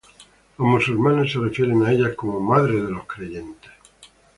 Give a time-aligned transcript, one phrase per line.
[0.57, 3.69] Los musulmanes se refieren a ellas como ""Madres de los Creyentes"".